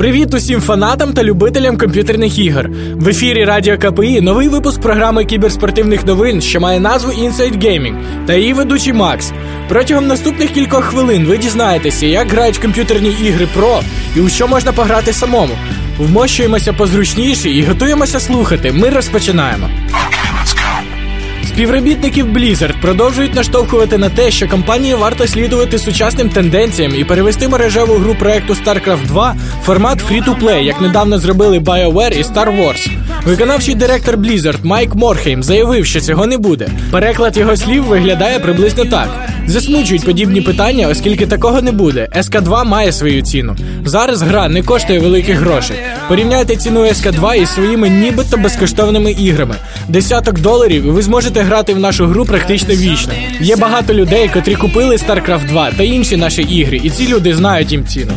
Привіт 0.00 0.34
усім 0.34 0.60
фанатам 0.60 1.12
та 1.12 1.24
любителям 1.24 1.78
комп'ютерних 1.78 2.38
ігор. 2.38 2.70
В 2.94 3.08
ефірі 3.08 3.44
Радіо 3.44 3.78
КПІ 3.78 4.20
новий 4.20 4.48
випуск 4.48 4.80
програми 4.80 5.24
кіберспортивних 5.24 6.06
новин, 6.06 6.40
що 6.40 6.60
має 6.60 6.80
назву 6.80 7.12
Inside 7.12 7.64
Gaming 7.64 7.94
та 8.26 8.34
її 8.34 8.52
ведучий 8.52 8.92
Макс. 8.92 9.32
Протягом 9.68 10.06
наступних 10.06 10.50
кількох 10.50 10.84
хвилин 10.84 11.24
ви 11.24 11.38
дізнаєтеся, 11.38 12.06
як 12.06 12.28
грають 12.28 12.58
комп'ютерні 12.58 13.08
ігри 13.08 13.48
Pro 13.56 13.82
і 14.16 14.20
у 14.20 14.28
що 14.28 14.48
можна 14.48 14.72
пограти 14.72 15.12
самому. 15.12 15.54
Вмощуємося 15.98 16.72
позручніше 16.72 17.50
і 17.50 17.62
готуємося 17.62 18.20
слухати. 18.20 18.72
Ми 18.72 18.88
розпочинаємо. 18.88 19.68
Співробітників 21.54 22.26
Blizzard 22.26 22.80
продовжують 22.80 23.34
наштовхувати 23.34 23.98
на 23.98 24.08
те, 24.08 24.30
що 24.30 24.48
компанії 24.48 24.94
варто 24.94 25.26
слідувати 25.26 25.78
сучасним 25.78 26.28
тенденціям 26.28 26.94
і 26.94 27.04
перевести 27.04 27.48
мережеву 27.48 27.94
гру 27.94 28.14
проекту 28.14 28.52
StarCraft 28.52 29.06
2 29.06 29.36
в 29.62 29.64
формат 29.64 29.98
free-to-play, 30.10 30.62
як 30.62 30.80
недавно 30.80 31.18
зробили 31.18 31.58
BioWare 31.58 32.18
і 32.18 32.22
Star 32.22 32.60
Wars. 32.60 32.90
Виконавчий 33.24 33.74
директор 33.74 34.16
Blizzard 34.16 34.58
Майк 34.64 34.94
Морхейм 34.94 35.42
заявив, 35.42 35.86
що 35.86 36.00
цього 36.00 36.26
не 36.26 36.38
буде. 36.38 36.68
Переклад 36.90 37.36
його 37.36 37.56
слів 37.56 37.84
виглядає 37.84 38.38
приблизно 38.38 38.84
так: 38.84 39.08
засмучують 39.50 40.04
подібні 40.04 40.40
питання, 40.40 40.88
оскільки 40.88 41.26
такого 41.26 41.62
не 41.62 41.72
буде. 41.72 42.08
СК 42.22 42.40
2 42.40 42.64
має 42.64 42.92
свою 42.92 43.22
ціну. 43.22 43.56
Зараз 43.84 44.22
гра 44.22 44.48
не 44.48 44.62
коштує 44.62 44.98
великих 44.98 45.38
грошей. 45.38 45.76
Порівняйте 46.08 46.56
ціну 46.56 46.94
СК 46.94 47.10
2 47.10 47.34
із 47.34 47.50
своїми 47.54 47.88
нібито 47.88 48.36
безкоштовними 48.36 49.10
іграми. 49.10 49.54
Десяток 49.88 50.40
доларів, 50.40 50.84
і 50.86 50.90
ви 50.90 51.02
зможете 51.02 51.42
грати 51.42 51.74
в 51.74 51.78
нашу 51.78 52.06
гру 52.06 52.24
практично 52.24 52.74
вічно. 52.74 53.12
Є 53.40 53.56
багато 53.56 53.94
людей, 53.94 54.30
котрі 54.34 54.54
купили 54.54 54.96
StarCraft 54.96 55.48
2 55.48 55.70
та 55.70 55.82
інші 55.82 56.16
наші 56.16 56.42
ігри, 56.42 56.80
і 56.84 56.90
ці 56.90 57.08
люди 57.08 57.34
знають 57.34 57.72
їм 57.72 57.86
ціну. 57.86 58.12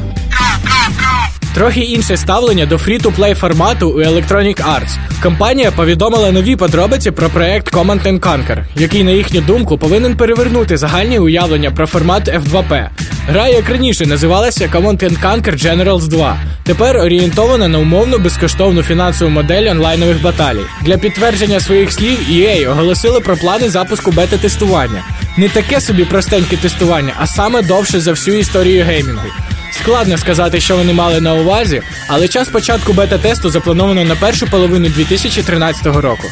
Трохи 1.54 1.80
інше 1.80 2.18
ставлення 2.18 2.66
до 2.66 2.78
фрі-то-плей 2.78 3.34
формату 3.36 3.90
у 3.90 4.00
Electronic 4.00 4.56
Arts. 4.56 4.98
Компанія 5.23 5.72
повідомила 5.72 6.32
нові 6.32 6.56
подробиці 6.56 7.12
про 7.12 7.30
проект 7.30 7.73
Command 7.73 8.20
Conquer, 8.20 8.66
який, 8.76 9.04
на 9.04 9.12
їхню 9.12 9.42
думку, 9.42 9.78
повинен 9.78 10.16
перевернути 10.16 10.78
загальні 10.78 11.20
уявлення 11.20 11.72
про 11.72 11.88
формат 11.88 12.28
F2P. 12.28 12.90
Гра, 13.28 13.48
як 13.48 13.70
раніше, 13.70 14.06
називалася 14.06 14.68
Command 14.68 15.22
Conquer 15.23 15.66
Generals 15.66 16.08
2. 16.08 16.38
Тепер 16.64 16.98
орієнтована 16.98 17.67
на 17.67 17.80
умовно 17.80 18.20
безкоштовну 18.20 18.84
фінансову 18.84 19.32
модель 19.32 19.72
онлайнових 19.72 20.22
баталій. 20.22 20.66
Для 20.82 20.98
підтвердження 20.98 21.60
своїх 21.60 21.92
слів 21.92 22.17
EA 22.32 22.72
оголосили 22.72 23.20
про 23.20 23.38
плани 23.38 23.70
запуску 23.70 24.12
бета-тестування. 24.12 25.04
Не 25.38 25.50
таке 25.50 25.82
собі 25.82 26.06
простеньке 26.06 26.58
тестування, 26.58 27.14
а 27.20 27.28
саме 27.28 27.62
довше 27.62 28.00
за 28.00 28.12
всю 28.12 28.38
історію 28.38 28.84
геймінгу. 28.84 29.28
Складно 29.82 30.18
сказати, 30.18 30.60
що 30.62 30.78
вони 30.78 30.94
мали 30.94 31.22
на 31.22 31.34
увазі, 31.34 31.82
але 32.08 32.28
час 32.28 32.48
початку 32.48 32.94
бета-тесту 32.94 33.50
заплановано 33.50 34.04
на 34.04 34.16
першу 34.16 34.48
половину 34.48 34.90
2013 34.90 35.86
року. 35.86 36.24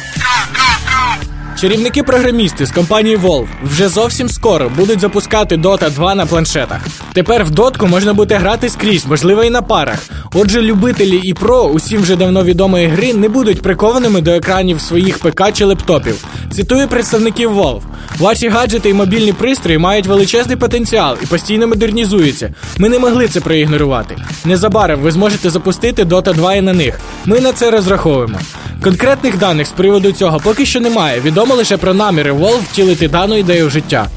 Чарівники-програмісти 1.60 2.66
з 2.66 2.70
компанії 2.70 3.16
Valve 3.16 3.46
вже 3.62 3.88
зовсім 3.88 4.28
скоро 4.28 4.68
будуть 4.68 5.00
запускати 5.00 5.56
Dota 5.56 5.90
2 5.90 6.14
на 6.14 6.26
планшетах. 6.26 6.80
Тепер 7.12 7.44
в 7.44 7.50
дотку 7.50 7.86
можна 7.86 8.14
буде 8.14 8.36
грати 8.36 8.68
скрізь, 8.68 9.06
можливо, 9.06 9.44
і 9.44 9.50
на 9.50 9.62
парах. 9.62 9.98
Отже, 10.34 10.62
любителі 10.62 11.20
і 11.22 11.34
про 11.34 11.62
усім 11.62 12.02
вже 12.02 12.16
давно 12.16 12.44
відомої 12.44 12.86
гри 12.86 13.14
не 13.14 13.28
будуть 13.28 13.62
прикованими 13.62 14.20
до 14.20 14.30
екранів 14.30 14.80
своїх 14.80 15.18
ПК 15.18 15.52
чи 15.52 15.64
лептопів. 15.64 16.24
Цитую 16.52 16.88
представників 16.88 17.58
Valve. 17.58 17.82
Ваші 18.18 18.48
гаджети 18.48 18.88
і 18.90 18.94
мобільні 18.94 19.32
пристрої 19.32 19.78
мають 19.78 20.06
величезний 20.06 20.56
потенціал 20.56 21.16
і 21.22 21.26
постійно 21.26 21.68
модернізуються. 21.68 22.54
Ми 22.78 22.88
не 22.88 22.98
могли 22.98 23.28
це 23.28 23.40
проігнорувати. 23.40 24.16
Незабаром 24.44 25.00
ви 25.00 25.10
зможете 25.10 25.50
запустити 25.50 26.04
Dota 26.04 26.34
2 26.34 26.54
і 26.54 26.60
на 26.60 26.72
них. 26.72 27.00
Ми 27.24 27.40
на 27.40 27.52
це 27.52 27.70
розраховуємо. 27.70 28.38
Конкретних 28.82 29.38
даних 29.38 29.66
з 29.66 29.70
приводу 29.70 30.12
цього 30.12 30.40
поки 30.40 30.66
що 30.66 30.80
немає. 30.80 31.20
Відомо 31.20 31.54
лише 31.54 31.76
про 31.76 31.94
наміри 31.94 32.32
Valve 32.32 32.62
втілити 32.72 33.08
дану 33.08 33.36
ідею 33.36 33.66
в 33.66 33.70
життя. 33.70 34.08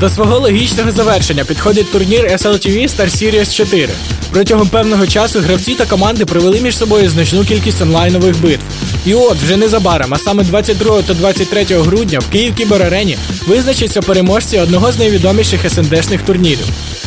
До 0.00 0.10
свого 0.10 0.38
логічного 0.38 0.90
завершення 0.90 1.44
підходить 1.44 1.92
турнір 1.92 2.24
SLTV 2.24 2.82
Star 2.82 3.06
Series 3.06 3.54
4. 3.56 3.88
Протягом 4.34 4.68
певного 4.68 5.06
часу 5.06 5.40
гравці 5.40 5.74
та 5.74 5.86
команди 5.86 6.24
провели 6.24 6.60
між 6.60 6.78
собою 6.78 7.10
значну 7.10 7.44
кількість 7.44 7.82
онлайнових 7.82 8.40
битв. 8.40 8.62
І 9.06 9.14
от 9.14 9.36
вже 9.36 9.56
незабаром, 9.56 10.14
а 10.14 10.18
саме 10.18 10.42
22 10.42 11.02
та 11.02 11.14
23 11.14 11.64
грудня 11.64 12.18
в 12.18 12.28
Київ 12.28 12.54
Кіберарені 12.54 13.18
визначаться 13.46 14.02
переможці 14.02 14.58
одного 14.58 14.92
з 14.92 14.98
найвідоміших 14.98 15.70
СНДшних 15.70 16.22
турнірів. 16.22 16.66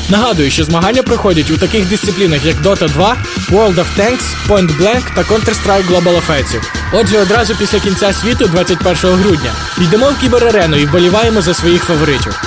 Нагадую, 0.09 0.51
що 0.51 0.63
змагання 0.63 1.03
проходять 1.03 1.51
у 1.51 1.57
таких 1.57 1.89
дисциплінах, 1.89 2.45
як 2.45 2.61
Dota 2.61 2.93
2, 2.93 3.17
World 3.51 3.75
of 3.75 3.85
Tanks, 3.99 4.23
Point 4.47 4.77
Blank 4.77 5.03
та 5.15 5.21
Counter-Strike 5.21 5.87
Global 5.87 6.21
Offensive. 6.21 6.63
Отже, 6.93 7.17
одразу 7.17 7.55
після 7.55 7.79
кінця 7.79 8.13
світу, 8.13 8.47
21 8.47 9.11
грудня, 9.11 9.51
йдемо 9.81 10.09
в 10.09 10.21
кіберарену 10.21 10.77
і 10.77 10.85
вболіваємо 10.85 11.41
за 11.41 11.53
своїх 11.53 11.83
фаворитів. 11.83 12.46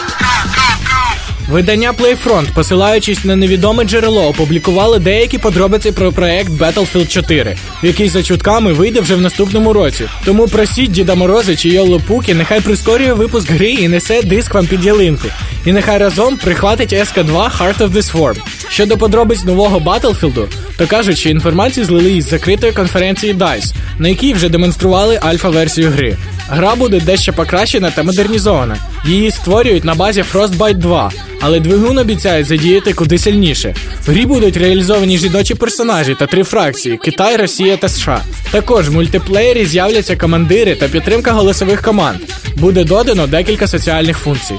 Видання 1.51 1.93
Playfront, 1.93 2.55
посилаючись 2.55 3.25
на 3.25 3.37
невідоме 3.37 3.85
джерело, 3.85 4.27
опублікували 4.29 4.99
деякі 4.99 5.39
подробиці 5.39 5.93
про 5.93 6.13
проект 6.13 6.51
Battlefield 6.51 7.07
4, 7.07 7.57
який 7.83 8.09
за 8.09 8.23
чутками 8.23 8.73
вийде 8.73 9.01
вже 9.01 9.15
в 9.15 9.21
наступному 9.21 9.73
році. 9.73 10.05
Тому 10.25 10.49
просіть 10.49 10.91
Діда 10.91 11.15
Морози 11.15 11.57
чи 11.57 11.69
Йолло 11.69 12.01
Пукі, 12.07 12.35
нехай 12.35 12.61
прискорює 12.61 13.13
випуск 13.13 13.51
гри 13.51 13.71
і 13.71 13.89
несе 13.89 14.23
диск 14.23 14.55
вам 14.55 14.67
під 14.67 14.85
ялинку. 14.85 15.29
І 15.67 15.73
нехай 15.73 15.99
разом 15.99 16.37
прихватить 16.37 16.93
SK2 16.93 17.59
Heart 17.59 17.79
of 17.79 17.91
the 17.91 18.03
Swarm. 18.13 18.37
Щодо 18.69 18.97
подробиць 18.97 19.45
нового 19.45 19.79
Battlefield, 19.79 20.47
то 20.77 20.87
кажуть, 20.87 21.19
що 21.19 21.29
інформацію 21.29 21.87
злили 21.87 22.13
із 22.13 22.29
закритої 22.29 22.73
конференції 22.73 23.35
DICE, 23.35 23.75
на 23.99 24.09
якій 24.09 24.35
вже 24.35 24.49
демонстрували 24.49 25.19
альфа-версію 25.23 25.91
гри. 25.91 26.17
Гра 26.53 26.75
буде 26.75 27.01
дещо 27.01 27.33
покращена 27.33 27.91
та 27.91 28.03
модернізована. 28.03 28.77
Її 29.05 29.31
створюють 29.31 29.85
на 29.85 29.95
базі 29.95 30.25
Frostbite 30.33 30.75
2, 30.75 31.13
але 31.41 31.61
двигун 31.61 31.99
обіцяють 31.99 32.47
задіяти 32.47 32.93
куди 32.93 33.19
сильніше. 33.19 33.75
В 34.07 34.11
грі 34.11 34.27
будуть 34.27 34.57
реалізовані 34.57 35.19
жіночі 35.19 35.55
персонажі 35.55 36.15
та 36.19 36.27
три 36.27 36.45
фракції 36.45 36.97
Китай, 36.97 37.37
Росія 37.37 37.77
та 37.77 37.89
США. 37.89 38.21
Також 38.51 38.89
в 38.89 38.93
мультиплеєрі 38.93 39.67
з'являться 39.67 40.17
командири 40.17 40.75
та 40.75 40.89
підтримка 40.89 41.33
голосових 41.33 41.83
команд. 41.83 42.19
Буде 42.57 42.85
додано 42.85 43.27
декілька 43.27 43.67
соціальних 43.67 44.19
функцій. 44.19 44.55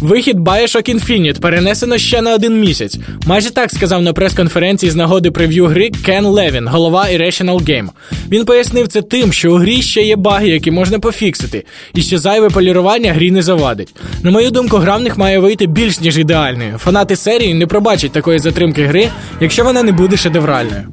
Вихід 0.00 0.38
Bioshock 0.38 0.94
Infinite 0.94 1.40
перенесено 1.40 1.98
ще 1.98 2.22
на 2.22 2.34
один 2.34 2.60
місяць. 2.60 2.98
Майже 3.26 3.50
так 3.50 3.70
сказав 3.70 4.02
на 4.02 4.12
прес-конференції 4.12 4.90
з 4.90 4.96
нагоди 4.96 5.30
прев'ю 5.30 5.66
гри 5.66 5.90
Кен 6.04 6.26
Левін, 6.26 6.68
голова 6.68 7.06
Irrational 7.06 7.60
Game. 7.60 7.88
Він 8.30 8.44
пояснив 8.44 8.88
це 8.88 9.02
тим, 9.02 9.32
що 9.32 9.52
у 9.54 9.56
грі 9.56 9.82
ще 9.82 10.02
є 10.02 10.16
баги, 10.16 10.48
які 10.48 10.70
можна 10.70 10.98
пофіксити, 10.98 11.64
і 11.94 12.02
що 12.02 12.18
зайве 12.18 12.50
полірування 12.50 13.12
грі 13.12 13.30
не 13.30 13.42
завадить. 13.42 13.94
На 14.22 14.30
мою 14.30 14.50
думку, 14.50 14.76
гра 14.76 14.96
в 14.96 15.02
них 15.02 15.18
має 15.18 15.38
вийти 15.38 15.66
більш 15.66 16.00
ніж 16.00 16.18
ідеальною. 16.18 16.78
Фанати 16.78 17.16
серії 17.16 17.54
не 17.54 17.66
пробачать 17.66 18.12
такої 18.12 18.38
затримки 18.38 18.86
гри, 18.86 19.10
якщо 19.40 19.64
вона 19.64 19.82
не 19.82 19.92
буде 19.92 20.16
шедевральною. 20.16 20.84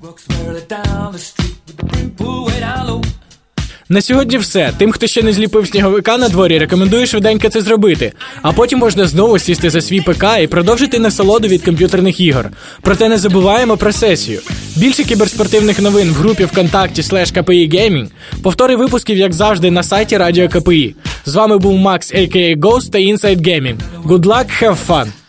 На 3.89 4.01
сьогодні 4.01 4.37
все. 4.37 4.71
Тим, 4.77 4.91
хто 4.91 5.07
ще 5.07 5.23
не 5.23 5.33
зліпив 5.33 5.67
сніговика 5.67 6.17
на 6.17 6.29
дворі, 6.29 6.57
рекомендую 6.57 7.07
швиденько 7.07 7.49
це 7.49 7.61
зробити. 7.61 8.13
А 8.41 8.51
потім 8.51 8.79
можна 8.79 9.07
знову 9.07 9.39
сісти 9.39 9.69
за 9.69 9.81
свій 9.81 10.01
ПК 10.01 10.23
і 10.41 10.47
продовжити 10.47 10.99
насолоду 10.99 11.47
від 11.47 11.65
комп'ютерних 11.65 12.19
ігор. 12.19 12.49
Проте 12.81 13.09
не 13.09 13.17
забуваємо 13.17 13.77
про 13.77 13.91
сесію. 13.91 14.39
Більше 14.75 15.03
кіберспортивних 15.03 15.79
новин 15.79 16.09
в 16.09 16.13
групі 16.13 16.45
ВКонтакті 16.45 17.03
слеш 17.03 17.31
КПІ 17.31 17.69
Геймінг. 17.73 18.09
Повтори 18.43 18.75
випусків, 18.75 19.17
як 19.17 19.33
завжди, 19.33 19.71
на 19.71 19.83
сайті 19.83 20.17
Радіо 20.17 20.49
КПІ. 20.49 20.95
З 21.25 21.35
вами 21.35 21.57
був 21.57 21.77
Макс, 21.77 22.11
а.к.а. 22.11 22.55
Ghost 22.55 22.91
та 22.91 22.97
Inside 22.97 23.41
Gaming. 23.41 23.77
Good 24.05 24.25
luck, 24.25 24.63
have 24.63 24.77
fun! 24.87 25.24